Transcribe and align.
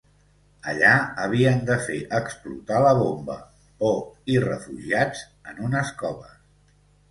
Allà 0.71 0.93
havien 1.25 1.61
de 1.67 1.75
fer 1.87 1.97
explotar 2.21 2.81
la 2.87 2.95
bomba, 3.01 3.37
bo 3.85 3.93
i 4.37 4.41
refugiats 4.47 5.23
en 5.55 5.63
unes 5.71 5.95
coves. 6.03 6.45